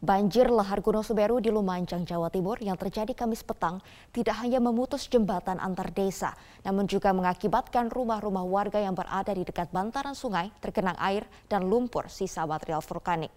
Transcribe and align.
Banjir 0.00 0.48
lahar 0.48 0.80
Gunung 0.80 1.04
Semeru 1.04 1.44
di 1.44 1.52
Lumajang, 1.52 2.08
Jawa 2.08 2.32
Timur 2.32 2.56
yang 2.56 2.72
terjadi 2.80 3.12
Kamis 3.12 3.44
petang 3.44 3.84
tidak 4.16 4.32
hanya 4.40 4.56
memutus 4.56 5.04
jembatan 5.04 5.60
antar 5.60 5.92
desa, 5.92 6.32
namun 6.64 6.88
juga 6.88 7.12
mengakibatkan 7.12 7.92
rumah-rumah 7.92 8.40
warga 8.48 8.80
yang 8.80 8.96
berada 8.96 9.28
di 9.36 9.44
dekat 9.44 9.68
bantaran 9.68 10.16
sungai 10.16 10.48
tergenang 10.64 10.96
air 10.96 11.28
dan 11.52 11.68
lumpur 11.68 12.08
sisa 12.08 12.48
material 12.48 12.80
vulkanik. 12.80 13.28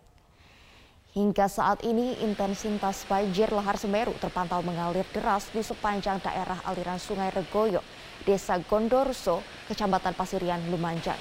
Hingga 1.11 1.51
saat 1.51 1.83
ini 1.83 2.23
intensitas 2.23 3.03
banjir 3.11 3.51
lahar 3.51 3.75
Semeru 3.75 4.15
terpantau 4.15 4.63
mengalir 4.63 5.03
deras 5.11 5.51
di 5.51 5.59
sepanjang 5.59 6.23
daerah 6.23 6.63
aliran 6.63 6.95
Sungai 6.95 7.27
Regoyo, 7.35 7.83
Desa 8.23 8.55
Gondorso, 8.63 9.43
Kecamatan 9.67 10.15
Pasirian, 10.15 10.63
Lumajang. 10.71 11.19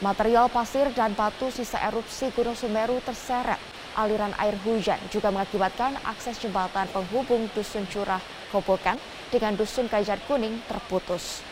Material 0.00 0.48
pasir 0.48 0.88
dan 0.96 1.12
batu 1.12 1.52
sisa 1.52 1.84
erupsi 1.84 2.32
Gunung 2.32 2.56
Semeru 2.56 2.96
terseret 3.04 3.73
aliran 3.94 4.34
air 4.38 4.58
hujan 4.66 4.98
juga 5.08 5.30
mengakibatkan 5.30 5.98
akses 6.02 6.38
jembatan 6.42 6.90
penghubung 6.90 7.46
Dusun 7.54 7.86
Curah 7.88 8.20
Kobokan 8.50 8.98
dengan 9.30 9.54
Dusun 9.54 9.86
Kajar 9.86 10.18
Kuning 10.26 10.62
terputus. 10.66 11.42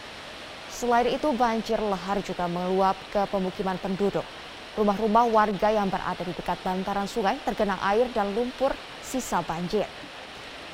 Selain 0.70 1.06
itu 1.10 1.30
banjir 1.34 1.78
lahar 1.78 2.19
juga 2.20 2.50
meluap 2.50 2.98
ke 3.14 3.23
pemukiman 3.30 3.78
penduduk. 3.78 4.27
Rumah-rumah 4.73 5.28
warga 5.28 5.69
yang 5.69 5.92
berada 5.92 6.24
di 6.24 6.33
dekat 6.33 6.56
bantaran 6.64 7.05
sungai 7.06 7.36
tergenang 7.45 7.78
air 7.84 8.09
dan 8.10 8.33
lumpur 8.33 8.72
sisa 9.05 9.45
banjir. 9.45 9.84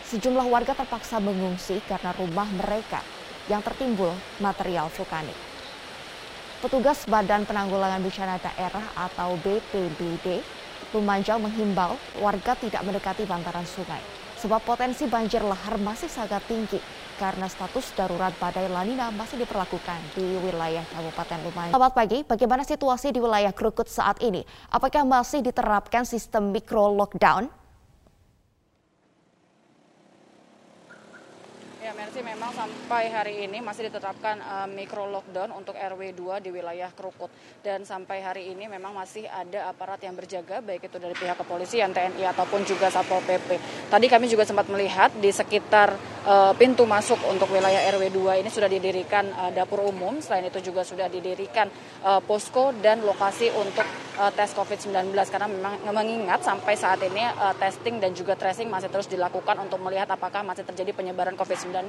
Sejumlah 0.06 0.46
warga 0.48 0.72
terpaksa 0.72 1.20
mengungsi 1.20 1.82
karena 1.84 2.14
rumah 2.16 2.48
mereka 2.54 3.04
yang 3.50 3.60
tertimbul 3.60 4.14
material 4.38 4.88
vulkanik. 4.88 5.36
Petugas 6.58 7.06
Badan 7.06 7.46
Penanggulangan 7.46 8.02
Bencana 8.02 8.34
Daerah 8.42 8.82
atau 8.98 9.38
BPBD 9.42 10.42
Lumajang 10.88 11.44
menghimbau 11.44 12.00
warga 12.24 12.56
tidak 12.56 12.80
mendekati 12.80 13.28
bantaran 13.28 13.68
sungai 13.68 14.00
sebab 14.38 14.62
potensi 14.62 15.04
banjir 15.10 15.42
lahar 15.42 15.76
masih 15.82 16.06
sangat 16.06 16.40
tinggi 16.46 16.78
karena 17.18 17.50
status 17.50 17.90
darurat 17.98 18.30
badai 18.38 18.70
lanina 18.70 19.10
masih 19.10 19.42
diperlakukan 19.42 19.98
di 20.14 20.38
wilayah 20.38 20.86
Kabupaten 20.94 21.38
Lumajang. 21.42 21.74
Selamat 21.74 21.92
pagi, 21.92 22.18
bagaimana 22.22 22.62
situasi 22.62 23.10
di 23.10 23.18
wilayah 23.18 23.50
Krukut 23.50 23.90
saat 23.90 24.22
ini? 24.22 24.46
Apakah 24.70 25.02
masih 25.02 25.42
diterapkan 25.42 26.06
sistem 26.06 26.54
mikro 26.54 26.94
lockdown? 26.94 27.50
Memang 32.18 32.50
sampai 32.50 33.14
hari 33.14 33.46
ini 33.46 33.62
masih 33.62 33.86
ditetapkan 33.86 34.42
uh, 34.42 34.66
mikro 34.66 35.06
lockdown 35.06 35.54
untuk 35.54 35.78
RW 35.78 36.10
2 36.18 36.42
di 36.42 36.50
wilayah 36.50 36.90
Krukut. 36.90 37.30
Dan 37.62 37.86
sampai 37.86 38.18
hari 38.18 38.50
ini 38.50 38.66
memang 38.66 38.90
masih 38.90 39.30
ada 39.30 39.70
aparat 39.70 40.02
yang 40.02 40.18
berjaga, 40.18 40.58
baik 40.58 40.90
itu 40.90 40.98
dari 40.98 41.14
pihak 41.14 41.38
kepolisian, 41.38 41.94
TNI, 41.94 42.26
ataupun 42.34 42.66
juga 42.66 42.90
Satpol 42.90 43.22
PP. 43.22 43.58
Tadi 43.86 44.06
kami 44.10 44.26
juga 44.26 44.42
sempat 44.42 44.66
melihat 44.66 45.14
di 45.14 45.30
sekitar 45.30 45.94
uh, 46.24 46.52
pintu 46.56 46.88
masuk 46.88 47.20
untuk 47.28 47.52
wilayah 47.52 47.86
RW 47.94 48.10
2 48.10 48.42
ini 48.42 48.50
sudah 48.50 48.66
didirikan 48.66 49.30
uh, 49.30 49.50
dapur 49.54 49.84
umum. 49.86 50.18
Selain 50.18 50.46
itu 50.46 50.58
juga 50.58 50.82
sudah 50.82 51.06
didirikan 51.06 51.70
uh, 52.02 52.18
posko 52.24 52.74
dan 52.78 53.04
lokasi 53.04 53.52
untuk 53.54 53.84
tes 54.18 54.50
COVID-19. 54.50 55.14
Karena 55.30 55.46
memang 55.46 55.78
mengingat 55.94 56.42
sampai 56.42 56.74
saat 56.74 56.98
ini 57.06 57.22
testing 57.54 58.02
dan 58.02 58.10
juga 58.18 58.34
tracing 58.34 58.66
masih 58.66 58.90
terus 58.90 59.06
dilakukan 59.06 59.54
untuk 59.62 59.78
melihat 59.78 60.10
apakah 60.10 60.42
masih 60.42 60.66
terjadi 60.66 60.90
penyebaran 60.90 61.38
COVID-19 61.38 61.86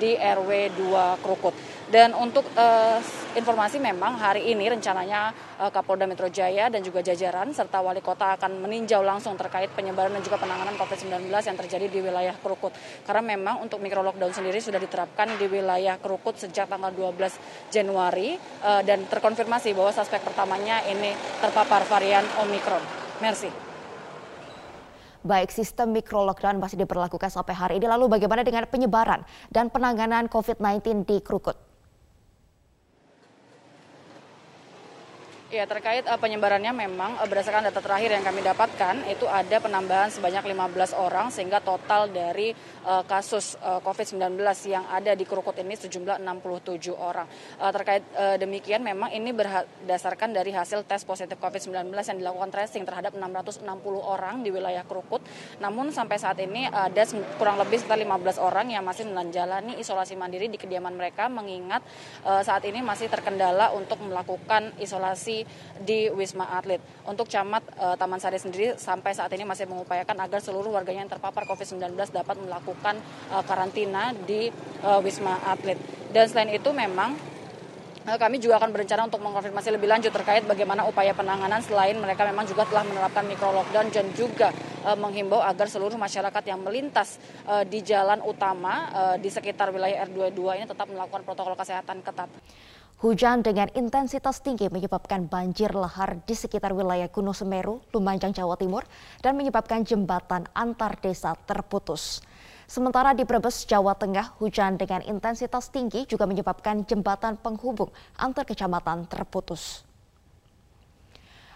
di 0.00 0.16
RW 0.16 0.72
2 0.80 1.20
Krukut. 1.20 1.52
Dan 1.88 2.12
untuk 2.12 2.44
uh, 2.52 3.00
informasi 3.32 3.80
memang 3.80 4.20
hari 4.20 4.52
ini 4.52 4.68
rencananya 4.68 5.32
uh, 5.56 5.72
Kapolda 5.72 6.04
Metro 6.04 6.28
Jaya 6.28 6.68
dan 6.68 6.84
juga 6.84 7.00
jajaran 7.00 7.48
serta 7.56 7.80
wali 7.80 8.04
kota 8.04 8.36
akan 8.36 8.60
meninjau 8.60 9.00
langsung 9.00 9.40
terkait 9.40 9.72
penyebaran 9.72 10.12
dan 10.12 10.20
juga 10.20 10.36
penanganan 10.36 10.76
COVID-19 10.76 11.32
yang 11.32 11.56
terjadi 11.56 11.86
di 11.88 12.00
wilayah 12.04 12.36
Krukut. 12.44 12.76
Karena 13.08 13.24
memang 13.24 13.64
untuk 13.64 13.80
mikro 13.80 14.04
lockdown 14.04 14.36
sendiri 14.36 14.60
sudah 14.60 14.76
diterapkan 14.76 15.32
di 15.40 15.48
wilayah 15.48 15.96
Krukut 15.96 16.36
sejak 16.36 16.68
tanggal 16.68 16.92
12 16.92 17.72
Januari 17.72 18.36
uh, 18.68 18.84
dan 18.84 19.08
terkonfirmasi 19.08 19.72
bahwa 19.72 19.88
suspek 19.88 20.20
pertamanya 20.20 20.84
ini 20.84 21.16
terpapar 21.40 21.88
varian 21.88 22.28
Omicron. 22.44 22.84
Merci. 23.24 23.48
Baik, 25.24 25.50
sistem 25.50 25.96
mikro 25.96 26.20
lockdown 26.24 26.60
masih 26.60 26.76
diberlakukan 26.76 27.32
sampai 27.32 27.56
hari 27.56 27.74
ini. 27.80 27.88
Lalu 27.88 28.12
bagaimana 28.12 28.44
dengan 28.44 28.68
penyebaran 28.68 29.24
dan 29.48 29.72
penanganan 29.72 30.28
COVID-19 30.28 31.08
di 31.08 31.24
Krukut? 31.24 31.67
Ya 35.48 35.64
terkait 35.64 36.04
uh, 36.04 36.20
penyebarannya 36.20 36.76
memang 36.76 37.16
uh, 37.16 37.24
berdasarkan 37.24 37.72
data 37.72 37.80
terakhir 37.80 38.12
yang 38.12 38.20
kami 38.20 38.44
dapatkan 38.44 39.00
itu 39.08 39.24
ada 39.24 39.56
penambahan 39.64 40.12
sebanyak 40.12 40.44
15 40.44 40.92
orang 40.92 41.32
sehingga 41.32 41.64
total 41.64 42.12
dari 42.12 42.52
uh, 42.84 43.00
kasus 43.08 43.56
uh, 43.64 43.80
COVID-19 43.80 44.36
yang 44.68 44.84
ada 44.92 45.16
di 45.16 45.24
Krukut 45.24 45.56
ini 45.56 45.72
sejumlah 45.72 46.20
67 46.20 46.92
orang. 46.92 47.24
Uh, 47.64 47.72
terkait 47.72 48.04
uh, 48.12 48.36
demikian 48.36 48.84
memang 48.84 49.08
ini 49.08 49.32
berdasarkan 49.32 50.36
dari 50.36 50.52
hasil 50.52 50.84
tes 50.84 51.08
positif 51.08 51.40
COVID-19 51.40 51.96
yang 51.96 52.18
dilakukan 52.20 52.52
tracing 52.52 52.84
terhadap 52.84 53.16
660 53.16 53.64
orang 54.04 54.44
di 54.44 54.52
wilayah 54.52 54.84
Krukut. 54.84 55.24
Namun 55.64 55.96
sampai 55.96 56.20
saat 56.20 56.36
ini 56.44 56.68
ada 56.68 57.08
kurang 57.40 57.56
lebih 57.56 57.80
sekitar 57.80 57.96
15 57.96 58.36
orang 58.36 58.68
yang 58.68 58.84
masih 58.84 59.08
menjalani 59.08 59.80
isolasi 59.80 60.12
mandiri 60.12 60.52
di 60.52 60.60
kediaman 60.60 60.92
mereka 60.92 61.32
mengingat 61.32 61.80
uh, 62.28 62.44
saat 62.44 62.68
ini 62.68 62.84
masih 62.84 63.08
terkendala 63.08 63.72
untuk 63.72 63.96
melakukan 64.04 64.76
isolasi 64.76 65.37
di 65.82 66.08
Wisma 66.14 66.48
Atlet. 66.54 66.80
Untuk 67.04 67.28
Camat 67.28 67.62
uh, 67.76 67.94
Taman 67.98 68.22
Sari 68.22 68.38
sendiri 68.40 68.78
sampai 68.78 69.12
saat 69.12 69.30
ini 69.34 69.44
masih 69.44 69.68
mengupayakan 69.68 70.16
agar 70.24 70.40
seluruh 70.40 70.72
warganya 70.72 71.04
yang 71.04 71.12
terpapar 71.12 71.44
COVID-19 71.44 71.94
dapat 72.14 72.36
melakukan 72.40 72.96
uh, 73.34 73.44
karantina 73.44 74.16
di 74.24 74.48
uh, 74.80 75.02
Wisma 75.04 75.42
Atlet. 75.44 75.76
Dan 76.14 76.24
selain 76.30 76.54
itu 76.54 76.72
memang 76.72 77.18
kami 78.08 78.40
juga 78.40 78.56
akan 78.56 78.72
berencana 78.72 79.04
untuk 79.04 79.20
mengkonfirmasi 79.20 79.68
lebih 79.68 79.84
lanjut 79.84 80.08
terkait 80.08 80.40
bagaimana 80.48 80.88
upaya 80.88 81.12
penanganan 81.12 81.60
selain 81.60 81.92
mereka 82.00 82.24
memang 82.24 82.48
juga 82.48 82.64
telah 82.64 82.80
menerapkan 82.80 83.20
mikro 83.28 83.52
lockdown 83.52 83.92
dan 83.92 84.08
juga 84.16 84.48
menghimbau 84.96 85.44
agar 85.44 85.68
seluruh 85.68 86.00
masyarakat 86.00 86.40
yang 86.48 86.64
melintas 86.64 87.20
uh, 87.44 87.66
di 87.68 87.84
jalan 87.84 88.24
utama 88.24 88.88
uh, 88.94 89.16
di 89.20 89.28
sekitar 89.28 89.68
wilayah 89.68 90.08
R22 90.08 90.40
ini 90.56 90.64
tetap 90.64 90.88
melakukan 90.88 91.20
protokol 91.26 91.52
kesehatan 91.58 92.00
ketat. 92.00 92.30
Hujan 92.98 93.46
dengan 93.46 93.70
intensitas 93.78 94.42
tinggi 94.42 94.66
menyebabkan 94.66 95.30
banjir 95.30 95.70
lahar 95.70 96.18
di 96.26 96.34
sekitar 96.34 96.74
wilayah 96.74 97.06
Gunung 97.06 97.30
Semeru, 97.30 97.78
Lumajang, 97.94 98.34
Jawa 98.34 98.58
Timur, 98.58 98.82
dan 99.22 99.38
menyebabkan 99.38 99.86
jembatan 99.86 100.50
antar 100.50 100.98
desa 100.98 101.38
terputus. 101.46 102.18
Sementara 102.66 103.14
di 103.14 103.22
Brebes, 103.22 103.70
Jawa 103.70 103.94
Tengah, 103.94 104.34
hujan 104.42 104.74
dengan 104.74 105.06
intensitas 105.06 105.70
tinggi 105.70 106.10
juga 106.10 106.26
menyebabkan 106.26 106.82
jembatan 106.90 107.38
penghubung 107.38 107.94
antar 108.18 108.42
kecamatan 108.42 109.06
terputus. 109.06 109.86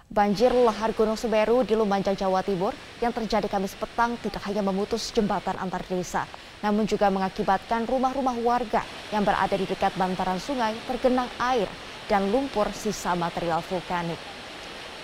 Banjir 0.07 0.55
lahar 0.55 0.95
Gunung 0.95 1.19
Semeru 1.19 1.67
di 1.67 1.75
Lumajang, 1.75 2.15
Jawa 2.15 2.47
Timur 2.47 2.71
yang 3.03 3.11
terjadi 3.11 3.51
Kamis 3.51 3.75
petang 3.75 4.15
tidak 4.23 4.47
hanya 4.47 4.63
memutus 4.63 5.11
jembatan 5.11 5.59
antar 5.59 5.83
desa, 5.91 6.23
namun 6.63 6.87
juga 6.87 7.11
mengakibatkan 7.11 7.85
rumah-rumah 7.85 8.39
warga 8.41 8.87
yang 9.11 9.27
berada 9.27 9.53
di 9.59 9.67
dekat 9.67 9.93
bantaran 9.99 10.39
sungai 10.39 10.73
tergenang 10.87 11.29
air 11.43 11.67
dan 12.07 12.31
lumpur 12.31 12.71
sisa 12.71 13.19
material 13.19 13.61
vulkanik. 13.67 14.19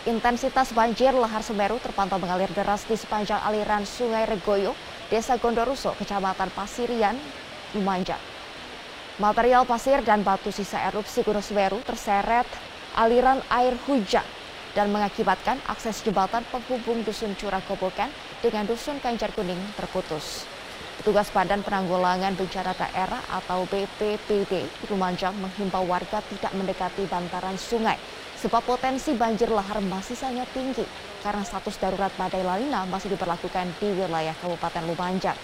Intensitas 0.07 0.71
banjir 0.73 1.13
lahar 1.13 1.43
Semeru 1.43 1.77
terpantau 1.83 2.17
mengalir 2.17 2.49
deras 2.55 2.87
di 2.87 2.95
sepanjang 2.95 3.43
aliran 3.43 3.83
Sungai 3.85 4.25
Regoyo, 4.25 4.73
Desa 5.11 5.37
Gondoruso, 5.37 5.93
Kecamatan 5.99 6.49
Pasirian, 6.55 7.19
Lumajang. 7.75 8.23
Material 9.19 9.67
pasir 9.67 9.99
dan 10.06 10.23
batu 10.23 10.55
sisa 10.55 10.79
erupsi 10.87 11.27
Gunung 11.27 11.43
Semeru 11.43 11.82
terseret 11.82 12.47
aliran 12.94 13.43
air 13.50 13.75
hujan 13.91 14.25
dan 14.79 14.94
mengakibatkan 14.94 15.59
akses 15.67 16.00
jembatan 16.06 16.47
penghubung 16.55 17.03
Dusun 17.03 17.35
Curah 17.35 17.61
Kobokan 17.67 18.09
dengan 18.38 18.65
Dusun 18.65 19.03
Kanjar 19.03 19.35
Kuning 19.35 19.59
terputus. 19.75 20.47
Petugas 20.99 21.31
Badan 21.31 21.62
Penanggulangan 21.62 22.35
Bencana 22.35 22.75
Daerah 22.75 23.23
atau 23.31 23.62
BPBD 23.71 24.67
di 24.67 24.85
Lumajang 24.91 25.31
menghimbau 25.39 25.87
warga 25.87 26.19
tidak 26.27 26.50
mendekati 26.59 27.06
bantaran 27.06 27.55
sungai 27.55 27.95
sebab 28.35 28.67
potensi 28.67 29.15
banjir 29.15 29.47
lahar 29.47 29.79
masih 29.79 30.19
sangat 30.19 30.50
tinggi 30.50 30.83
karena 31.23 31.47
status 31.47 31.79
darurat 31.79 32.11
badai 32.19 32.43
lanina 32.43 32.83
masih 32.91 33.15
diberlakukan 33.15 33.71
di 33.79 33.95
wilayah 33.95 34.35
Kabupaten 34.43 34.91
Lumajang. 34.91 35.39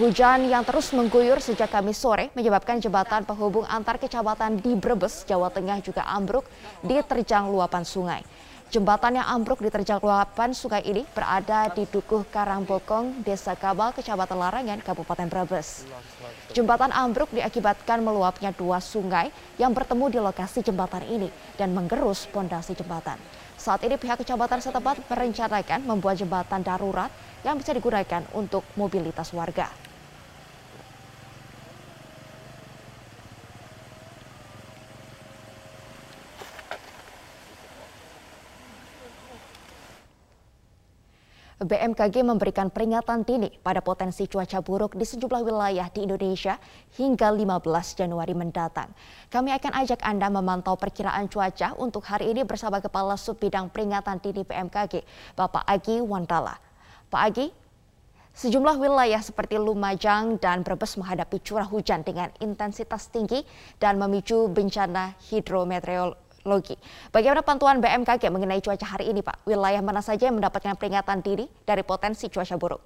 Hujan 0.00 0.48
yang 0.48 0.64
terus 0.64 0.90
mengguyur 0.96 1.38
sejak 1.44 1.68
Kamis 1.68 2.00
sore 2.00 2.32
menyebabkan 2.32 2.80
jembatan 2.80 3.28
penghubung 3.28 3.68
antar 3.68 4.00
kecamatan 4.00 4.64
di 4.64 4.74
Brebes, 4.80 5.28
Jawa 5.28 5.52
Tengah 5.52 5.84
juga 5.84 6.08
ambruk 6.08 6.48
diterjang 6.80 7.52
luapan 7.52 7.84
sungai. 7.84 8.24
Jembatan 8.72 9.20
yang 9.20 9.28
ambruk 9.28 9.60
diterjang 9.60 10.00
luapan 10.00 10.56
sungai 10.56 10.80
ini 10.88 11.04
berada 11.12 11.68
di 11.76 11.84
Dukuh 11.84 12.24
Karangbokong, 12.32 13.20
Desa 13.20 13.52
Kabal, 13.52 13.92
Kecamatan 13.92 14.40
Larangan, 14.40 14.80
Kabupaten 14.80 15.28
Brebes. 15.28 15.84
Jembatan 16.56 16.88
ambruk 16.88 17.28
diakibatkan 17.34 18.00
meluapnya 18.00 18.56
dua 18.56 18.80
sungai 18.80 19.28
yang 19.60 19.76
bertemu 19.76 20.08
di 20.08 20.18
lokasi 20.18 20.64
jembatan 20.64 21.04
ini 21.04 21.28
dan 21.60 21.76
menggerus 21.76 22.24
pondasi 22.32 22.72
jembatan. 22.72 23.20
Saat 23.60 23.84
ini 23.84 24.00
pihak 24.00 24.24
kecamatan 24.24 24.58
setempat 24.64 25.04
merencanakan 25.12 25.84
membuat 25.84 26.16
jembatan 26.18 26.64
darurat 26.64 27.12
yang 27.44 27.60
bisa 27.60 27.76
digunakan 27.76 28.24
untuk 28.32 28.64
mobilitas 28.74 29.30
warga. 29.36 29.93
BMKG 41.64 42.20
memberikan 42.20 42.68
peringatan 42.68 43.24
dini 43.24 43.48
pada 43.64 43.80
potensi 43.80 44.28
cuaca 44.28 44.60
buruk 44.60 44.92
di 44.94 45.08
sejumlah 45.08 45.40
wilayah 45.40 45.88
di 45.88 46.04
Indonesia 46.04 46.60
hingga 47.00 47.32
15 47.32 47.64
Januari 47.96 48.36
mendatang. 48.36 48.92
Kami 49.32 49.50
akan 49.56 49.72
ajak 49.80 50.04
Anda 50.04 50.28
memantau 50.28 50.76
perkiraan 50.76 51.26
cuaca 51.32 51.72
untuk 51.80 52.04
hari 52.04 52.36
ini 52.36 52.44
bersama 52.44 52.84
Kepala 52.84 53.16
Sub 53.16 53.40
Bidang 53.40 53.72
Peringatan 53.72 54.20
Dini 54.20 54.44
BMKG, 54.44 55.02
Bapak 55.32 55.64
Agi 55.64 56.04
Wandala. 56.04 56.60
Pak 57.08 57.22
Agi, 57.32 57.48
Sejumlah 58.34 58.82
wilayah 58.82 59.22
seperti 59.22 59.62
Lumajang 59.62 60.42
dan 60.42 60.66
Brebes 60.66 60.98
menghadapi 60.98 61.38
curah 61.38 61.70
hujan 61.70 62.02
dengan 62.02 62.34
intensitas 62.42 63.06
tinggi 63.06 63.46
dan 63.78 63.94
memicu 63.94 64.50
bencana 64.50 65.14
hidrometeorologi 65.30 66.23
Logi. 66.44 66.76
Bagaimana 67.08 67.40
pantauan 67.40 67.80
BMKG 67.80 68.28
mengenai 68.28 68.60
cuaca 68.60 68.84
hari 68.84 69.08
ini, 69.08 69.24
Pak? 69.24 69.48
Wilayah 69.48 69.80
mana 69.80 70.04
saja 70.04 70.28
yang 70.28 70.36
mendapatkan 70.36 70.76
peringatan 70.76 71.24
dini 71.24 71.48
dari 71.64 71.80
potensi 71.80 72.28
cuaca 72.28 72.60
buruk? 72.60 72.82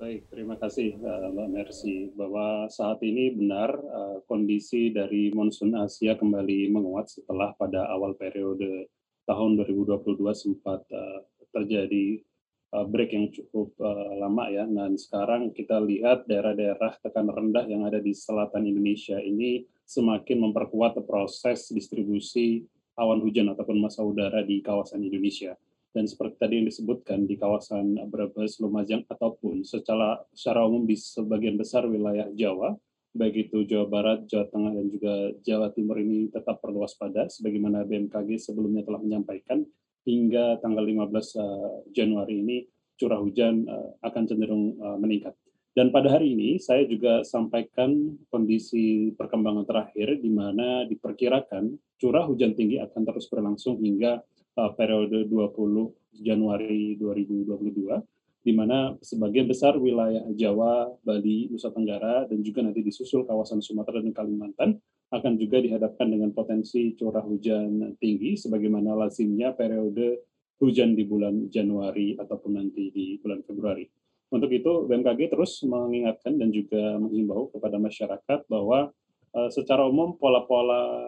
Baik, 0.00 0.24
terima 0.32 0.56
kasih 0.56 0.96
uh, 1.04 1.28
Mbak 1.28 1.48
Mercy. 1.52 2.08
Bahwa 2.16 2.64
saat 2.72 3.04
ini 3.04 3.36
benar 3.36 3.76
uh, 3.76 4.24
kondisi 4.24 4.88
dari 4.88 5.28
monsun 5.36 5.76
Asia 5.76 6.16
kembali 6.16 6.72
menguat 6.72 7.12
setelah 7.12 7.52
pada 7.60 7.84
awal 7.92 8.16
periode 8.16 8.88
tahun 9.28 9.60
2022 9.60 10.24
sempat 10.32 10.80
uh, 10.88 11.20
terjadi 11.52 12.24
break 12.68 13.16
yang 13.16 13.32
cukup 13.32 13.72
lama 14.20 14.44
ya. 14.52 14.68
Dan 14.68 14.92
sekarang 15.00 15.56
kita 15.56 15.80
lihat 15.80 16.28
daerah-daerah 16.28 17.00
tekanan 17.00 17.32
rendah 17.32 17.64
yang 17.64 17.88
ada 17.88 17.96
di 17.96 18.12
selatan 18.12 18.68
Indonesia 18.68 19.16
ini 19.16 19.64
semakin 19.88 20.44
memperkuat 20.44 21.00
proses 21.08 21.72
distribusi 21.72 22.68
awan 23.00 23.24
hujan 23.24 23.48
ataupun 23.48 23.80
masa 23.80 24.04
udara 24.04 24.44
di 24.44 24.60
kawasan 24.60 25.00
Indonesia. 25.00 25.56
Dan 25.88 26.04
seperti 26.04 26.36
tadi 26.36 26.54
yang 26.60 26.68
disebutkan 26.68 27.24
di 27.24 27.40
kawasan 27.40 27.96
Brebes, 28.12 28.60
Lumajang, 28.60 29.08
ataupun 29.08 29.64
secara, 29.64 30.20
secara 30.36 30.68
umum 30.68 30.84
di 30.84 30.92
sebagian 31.00 31.56
besar 31.56 31.88
wilayah 31.88 32.28
Jawa, 32.36 32.76
baik 33.16 33.48
itu 33.48 33.64
Jawa 33.64 33.88
Barat, 33.88 34.28
Jawa 34.28 34.52
Tengah, 34.52 34.72
dan 34.76 34.86
juga 34.92 35.14
Jawa 35.40 35.72
Timur 35.72 35.96
ini 35.96 36.28
tetap 36.28 36.60
perlu 36.60 36.84
waspada, 36.84 37.32
sebagaimana 37.32 37.88
BMKG 37.88 38.36
sebelumnya 38.36 38.84
telah 38.84 39.00
menyampaikan, 39.00 39.64
hingga 40.04 40.60
tanggal 40.60 40.84
15 40.84 41.08
eh, 41.08 41.70
Januari 41.96 42.36
ini 42.44 42.56
curah 43.00 43.20
hujan 43.24 43.64
eh, 43.64 43.88
akan 44.04 44.22
cenderung 44.28 44.76
eh, 44.76 44.98
meningkat. 45.00 45.34
Dan 45.78 45.94
pada 45.94 46.10
hari 46.10 46.34
ini 46.34 46.58
saya 46.58 46.82
juga 46.90 47.22
sampaikan 47.22 48.18
kondisi 48.34 49.14
perkembangan 49.14 49.62
terakhir 49.62 50.18
di 50.18 50.26
mana 50.26 50.82
diperkirakan 50.90 51.70
curah 52.02 52.26
hujan 52.26 52.58
tinggi 52.58 52.82
akan 52.82 53.06
terus 53.06 53.30
berlangsung 53.30 53.78
hingga 53.78 54.18
uh, 54.58 54.74
periode 54.74 55.30
20 55.30 56.18
Januari 56.18 56.98
2022 56.98 57.94
di 58.42 58.52
mana 58.58 58.98
sebagian 58.98 59.46
besar 59.46 59.78
wilayah 59.78 60.26
Jawa, 60.34 60.98
Bali, 61.06 61.46
Nusa 61.46 61.70
Tenggara 61.70 62.26
dan 62.26 62.42
juga 62.42 62.66
nanti 62.66 62.82
disusul 62.82 63.22
kawasan 63.22 63.62
Sumatera 63.62 64.02
dan 64.02 64.10
Kalimantan 64.10 64.82
akan 65.14 65.38
juga 65.38 65.62
dihadapkan 65.62 66.10
dengan 66.10 66.34
potensi 66.34 66.90
curah 66.98 67.22
hujan 67.22 67.94
tinggi 68.02 68.34
sebagaimana 68.34 68.98
lazimnya 68.98 69.54
periode 69.54 70.26
hujan 70.58 70.98
di 70.98 71.06
bulan 71.06 71.46
Januari 71.46 72.18
ataupun 72.18 72.58
nanti 72.58 72.90
di 72.90 73.14
bulan 73.22 73.46
Februari. 73.46 73.97
Untuk 74.28 74.52
itu 74.52 74.84
BMKG 74.84 75.32
terus 75.32 75.64
mengingatkan 75.64 76.36
dan 76.36 76.52
juga 76.52 77.00
menghimbau 77.00 77.48
kepada 77.48 77.80
masyarakat 77.80 78.44
bahwa 78.44 78.92
uh, 79.32 79.48
secara 79.48 79.88
umum 79.88 80.20
pola-pola 80.20 81.00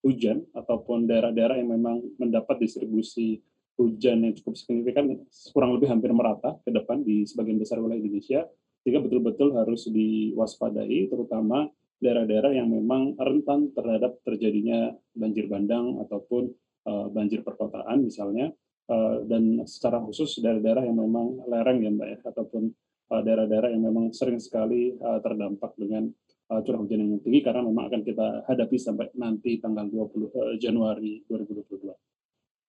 hujan 0.00 0.46
ataupun 0.54 1.10
daerah-daerah 1.10 1.60
yang 1.60 1.76
memang 1.76 2.00
mendapat 2.16 2.62
distribusi 2.62 3.42
hujan 3.76 4.24
yang 4.24 4.34
cukup 4.36 4.54
signifikan 4.56 5.08
kurang 5.52 5.76
lebih 5.76 5.88
hampir 5.88 6.12
merata 6.12 6.56
ke 6.64 6.70
depan 6.72 7.00
di 7.00 7.24
sebagian 7.24 7.56
besar 7.60 7.80
wilayah 7.80 8.00
Indonesia 8.00 8.40
sehingga 8.80 9.00
betul-betul 9.04 9.56
harus 9.56 9.88
diwaspadai 9.88 11.08
terutama 11.08 11.68
daerah-daerah 12.00 12.56
yang 12.56 12.68
memang 12.72 13.16
rentan 13.20 13.72
terhadap 13.76 14.16
terjadinya 14.24 14.92
banjir 15.12 15.48
bandang 15.48 16.00
ataupun 16.00 16.48
uh, 16.88 17.12
banjir 17.12 17.44
perkotaan 17.44 18.08
misalnya 18.08 18.52
Eh, 18.90 19.16
dan 19.30 19.62
secara 19.70 20.02
khusus 20.02 20.42
daerah-daerah 20.42 20.82
yang 20.82 20.98
memang 20.98 21.46
lereng 21.46 21.78
ya 21.78 21.90
Mbak 21.94 22.08
ya, 22.10 22.18
ataupun 22.26 22.74
eh, 23.14 23.20
daerah-daerah 23.22 23.70
yang 23.70 23.86
memang 23.86 24.10
sering 24.10 24.42
sekali 24.42 24.98
eh, 24.98 25.18
terdampak 25.22 25.78
dengan 25.78 26.10
curah 26.50 26.82
hujan 26.82 26.98
yang 26.98 27.22
tinggi 27.22 27.46
karena 27.46 27.62
memang 27.62 27.86
akan 27.86 28.02
kita 28.02 28.42
hadapi 28.50 28.74
sampai 28.74 29.06
nanti 29.14 29.62
tanggal 29.62 29.86
20 29.86 30.58
Januari 30.58 31.22
2022. 31.30 31.86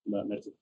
Mbak 0.05 0.23
Mercy. 0.29 0.53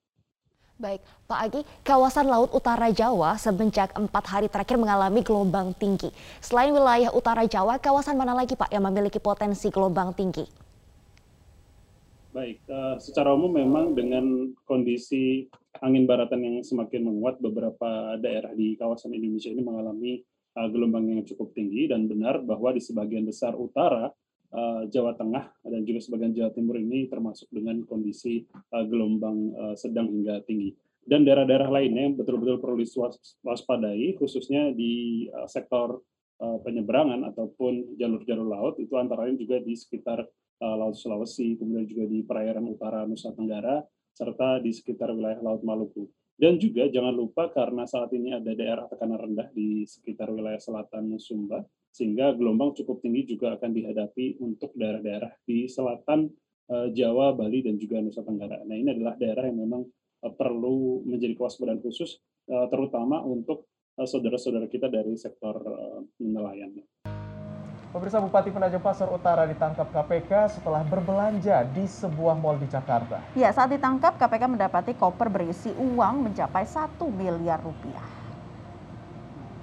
Baik, 0.80 1.04
Pak 1.28 1.40
Agi, 1.44 1.60
kawasan 1.84 2.32
Laut 2.32 2.48
Utara 2.56 2.88
Jawa 2.88 3.36
semenjak 3.36 3.92
empat 3.92 4.24
hari 4.24 4.48
terakhir 4.48 4.80
mengalami 4.80 5.20
gelombang 5.20 5.76
tinggi. 5.76 6.08
Selain 6.40 6.72
wilayah 6.72 7.12
Utara 7.12 7.44
Jawa, 7.44 7.76
kawasan 7.76 8.16
mana 8.16 8.32
lagi 8.32 8.56
Pak 8.56 8.72
yang 8.72 8.88
memiliki 8.88 9.20
potensi 9.20 9.68
gelombang 9.68 10.16
tinggi? 10.16 10.69
Baik, 12.30 12.62
uh, 12.70 12.94
secara 13.02 13.34
umum 13.34 13.50
memang 13.50 13.90
dengan 13.90 14.54
kondisi 14.62 15.50
angin 15.82 16.06
baratan 16.06 16.38
yang 16.38 16.56
semakin 16.62 17.02
menguat, 17.02 17.42
beberapa 17.42 18.14
daerah 18.22 18.54
di 18.54 18.78
kawasan 18.78 19.10
Indonesia 19.10 19.50
ini 19.50 19.58
mengalami 19.66 20.22
uh, 20.54 20.70
gelombang 20.70 21.10
yang 21.10 21.26
cukup 21.26 21.50
tinggi 21.58 21.90
dan 21.90 22.06
benar 22.06 22.38
bahwa 22.38 22.70
di 22.70 22.78
sebagian 22.78 23.26
besar 23.26 23.58
utara 23.58 24.14
uh, 24.54 24.86
Jawa 24.86 25.18
Tengah 25.18 25.58
dan 25.74 25.82
juga 25.82 25.98
sebagian 26.06 26.30
Jawa 26.30 26.54
Timur 26.54 26.78
ini 26.78 27.10
termasuk 27.10 27.50
dengan 27.50 27.82
kondisi 27.82 28.46
uh, 28.46 28.86
gelombang 28.86 29.50
uh, 29.50 29.74
sedang 29.74 30.06
hingga 30.06 30.46
tinggi. 30.46 30.70
Dan 31.02 31.26
daerah-daerah 31.26 31.66
lainnya 31.66 32.06
yang 32.06 32.14
betul-betul 32.14 32.62
perlu 32.62 32.78
diwaspadai, 32.78 34.14
khususnya 34.14 34.70
di 34.70 35.26
uh, 35.34 35.50
sektor 35.50 35.98
penyeberangan 36.40 37.20
ataupun 37.28 38.00
jalur-jalur 38.00 38.48
laut, 38.48 38.80
itu 38.80 38.96
antara 38.96 39.28
lain 39.28 39.36
juga 39.36 39.60
di 39.60 39.76
sekitar 39.76 40.24
Laut 40.60 40.92
Sulawesi, 40.92 41.56
kemudian 41.56 41.88
juga 41.88 42.04
di 42.04 42.20
perairan 42.20 42.68
utara 42.68 43.08
Nusa 43.08 43.32
Tenggara, 43.32 43.80
serta 44.12 44.60
di 44.60 44.76
sekitar 44.76 45.08
wilayah 45.16 45.40
Laut 45.40 45.64
Maluku. 45.64 46.04
Dan 46.36 46.56
juga 46.56 46.88
jangan 46.88 47.12
lupa 47.12 47.52
karena 47.52 47.84
saat 47.84 48.12
ini 48.16 48.32
ada 48.32 48.52
daerah 48.56 48.88
tekanan 48.88 49.20
rendah 49.20 49.48
di 49.52 49.84
sekitar 49.84 50.32
wilayah 50.32 50.56
selatan 50.56 51.16
Sumba, 51.20 51.60
sehingga 51.92 52.32
gelombang 52.32 52.72
cukup 52.76 53.04
tinggi 53.04 53.36
juga 53.36 53.56
akan 53.60 53.76
dihadapi 53.76 54.40
untuk 54.40 54.72
daerah-daerah 54.72 55.36
di 55.44 55.68
selatan 55.68 56.32
uh, 56.72 56.88
Jawa, 56.96 57.36
Bali, 57.36 57.60
dan 57.60 57.76
juga 57.76 58.00
Nusa 58.00 58.24
Tenggara. 58.24 58.64
Nah 58.64 58.76
ini 58.76 58.88
adalah 58.88 59.20
daerah 59.20 59.48
yang 59.48 59.64
memang 59.68 59.84
uh, 60.24 60.32
perlu 60.32 61.04
menjadi 61.04 61.36
kewaspadaan 61.36 61.80
khusus, 61.84 62.20
terutama 62.50 63.22
untuk 63.22 63.70
saudara-saudara 63.94 64.66
kita 64.66 64.90
dari 64.90 65.14
sektor 65.14 65.60
nelayan. 66.18 66.82
Pemirsa 67.90 68.22
Bupati 68.22 68.54
Penajam 68.54 68.78
Pasar 68.78 69.10
Utara 69.10 69.50
ditangkap 69.50 69.90
KPK 69.90 70.46
setelah 70.46 70.86
berbelanja 70.86 71.66
di 71.74 71.90
sebuah 71.90 72.38
mal 72.38 72.54
di 72.54 72.70
Jakarta. 72.70 73.18
Ya, 73.34 73.50
saat 73.50 73.74
ditangkap 73.74 74.14
KPK 74.14 74.46
mendapati 74.46 74.94
koper 74.94 75.26
berisi 75.26 75.74
uang 75.74 76.30
mencapai 76.30 76.62
1 76.62 76.86
miliar 77.10 77.58
rupiah. 77.58 78.06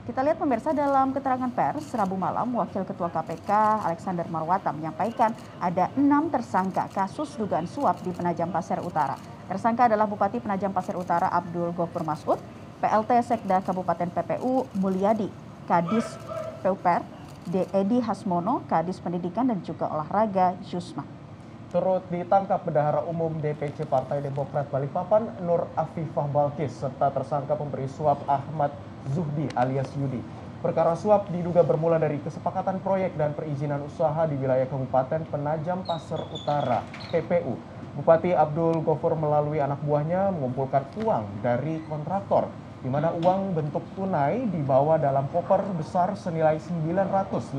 Kita 0.04 0.20
lihat 0.28 0.44
pemirsa 0.44 0.76
dalam 0.76 1.16
keterangan 1.16 1.48
pers 1.48 1.88
Rabu 1.96 2.20
malam, 2.20 2.52
Wakil 2.52 2.84
Ketua 2.84 3.08
KPK 3.08 3.48
Alexander 3.88 4.28
Marwata 4.28 4.76
menyampaikan 4.76 5.32
ada 5.64 5.88
enam 5.96 6.28
tersangka 6.28 6.92
kasus 6.92 7.32
dugaan 7.40 7.64
suap 7.64 8.04
di 8.04 8.12
Penajam 8.12 8.52
Pasir 8.52 8.84
Utara. 8.84 9.16
Tersangka 9.48 9.88
adalah 9.88 10.04
Bupati 10.04 10.44
Penajam 10.44 10.76
Pasir 10.76 11.00
Utara 11.00 11.32
Abdul 11.32 11.72
Gofur 11.72 12.04
Masud, 12.04 12.36
PLT 12.84 13.24
Sekda 13.24 13.64
Kabupaten 13.64 14.12
PPU 14.12 14.68
Mulyadi, 14.76 15.32
Kadis 15.64 16.20
PUPER. 16.60 17.17
Edi 17.54 18.04
Hasmono, 18.04 18.68
Kadis 18.68 19.00
Pendidikan 19.00 19.48
dan 19.48 19.64
juga 19.64 19.88
Olahraga 19.88 20.60
Jusma. 20.68 21.08
Turut 21.68 22.04
ditangkap 22.08 22.64
Bendahara 22.64 23.04
Umum 23.08 23.44
DPC 23.44 23.88
Partai 23.88 24.24
Demokrat 24.24 24.72
Balikpapan 24.72 25.44
Nur 25.44 25.68
Afifah 25.76 26.28
Balkis 26.32 26.72
serta 26.72 27.12
tersangka 27.12 27.60
pemberi 27.60 27.92
suap 27.92 28.24
Ahmad 28.28 28.72
Zuhdi 29.12 29.52
alias 29.56 29.92
Yudi. 30.00 30.20
Perkara 30.58 30.98
suap 30.98 31.30
diduga 31.30 31.62
bermula 31.62 32.02
dari 32.02 32.18
kesepakatan 32.24 32.82
proyek 32.82 33.14
dan 33.14 33.36
perizinan 33.38 33.84
usaha 33.86 34.26
di 34.26 34.36
wilayah 34.40 34.66
Kabupaten 34.66 35.28
Penajam 35.30 35.86
Pasir 35.86 36.18
Utara, 36.34 36.82
PPU. 37.14 37.56
Bupati 37.98 38.30
Abdul 38.30 38.82
Gofur 38.86 39.18
melalui 39.18 39.58
anak 39.58 39.82
buahnya 39.82 40.30
mengumpulkan 40.34 40.86
uang 41.02 41.42
dari 41.42 41.82
kontraktor, 41.90 42.46
di 42.78 42.90
mana 42.94 43.10
uang 43.10 43.58
bentuk 43.58 43.82
tunai 43.98 44.46
dibawa 44.54 45.02
dalam 45.02 45.26
koper 45.34 45.66
besar 45.74 46.14
senilai 46.14 46.62
950 46.62 47.58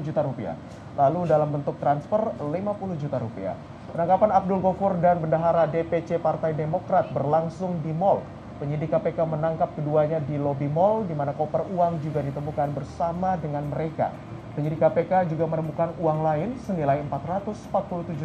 juta 0.00 0.20
rupiah. 0.24 0.56
Lalu 0.96 1.28
dalam 1.28 1.52
bentuk 1.52 1.76
transfer 1.76 2.32
50 2.40 3.02
juta 3.02 3.20
rupiah. 3.20 3.54
Penangkapan 3.92 4.30
Abdul 4.32 4.58
Gofur 4.64 4.96
dan 4.98 5.20
bendahara 5.20 5.68
DPC 5.68 6.18
Partai 6.18 6.56
Demokrat 6.56 7.12
berlangsung 7.12 7.78
di 7.84 7.92
Mall. 7.92 8.24
Penyidik 8.64 8.96
KPK 8.96 9.28
menangkap 9.28 9.76
keduanya 9.76 10.24
di 10.24 10.40
lobi 10.40 10.64
mall 10.72 11.04
di 11.04 11.12
mana 11.12 11.36
koper 11.36 11.68
uang 11.76 12.00
juga 12.00 12.24
ditemukan 12.24 12.72
bersama 12.72 13.36
dengan 13.36 13.60
mereka. 13.68 14.08
Penyidik 14.56 14.80
KPK 14.80 15.28
juga 15.28 15.44
menemukan 15.52 15.92
uang 16.00 16.24
lain 16.24 16.56
senilai 16.64 17.04
Rp447 17.04 18.24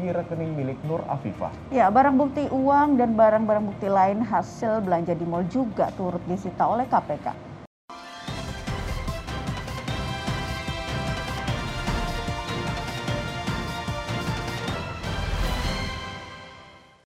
di 0.00 0.08
rekening 0.08 0.56
milik 0.56 0.80
Nur 0.88 1.04
Afifah. 1.04 1.52
Ya, 1.68 1.92
barang 1.92 2.16
bukti 2.16 2.48
uang 2.48 2.96
dan 2.96 3.12
barang-barang 3.12 3.76
bukti 3.76 3.92
lain 3.92 4.24
hasil 4.24 4.80
belanja 4.80 5.12
di 5.12 5.28
mal 5.28 5.44
juga 5.52 5.92
turut 6.00 6.24
disita 6.24 6.64
oleh 6.64 6.88
KPK. 6.88 7.43